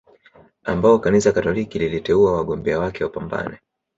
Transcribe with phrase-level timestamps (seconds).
[0.63, 3.57] ambao Kanisa Katoliki liliteua wagombea wake wapambane